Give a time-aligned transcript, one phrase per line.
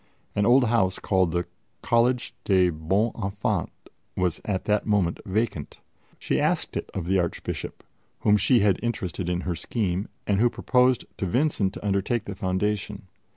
[0.35, 1.45] An old house called the
[1.83, 3.71] Collège des Bons Enfants
[4.17, 5.77] was at that moment vacant.
[6.17, 7.83] She asked it of the Archbishop,
[8.21, 12.33] whom she had interested in her scheme, and who proposed to Vincent to undertake the
[12.33, 13.09] foundation.